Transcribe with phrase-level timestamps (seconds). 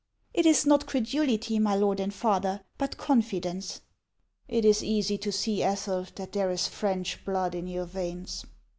[0.33, 3.81] "It is not credulity, my lord and father, but confidence.""
[4.47, 8.43] It is easy to see, Ethel, that there is French blood in your veins."